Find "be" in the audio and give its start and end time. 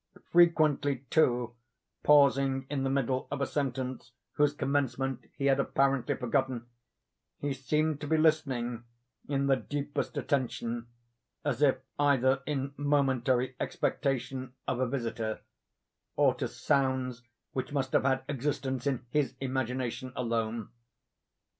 8.07-8.17